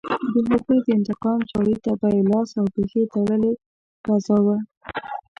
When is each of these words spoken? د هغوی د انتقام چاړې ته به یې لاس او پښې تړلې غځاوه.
د 0.45 0.47
هغوی 0.51 0.79
د 0.85 0.87
انتقام 0.97 1.39
چاړې 1.51 1.75
ته 1.83 1.91
به 1.99 2.07
یې 2.15 2.21
لاس 2.31 2.49
او 2.59 2.65
پښې 2.75 3.01
تړلې 3.13 3.51
غځاوه. 4.07 4.57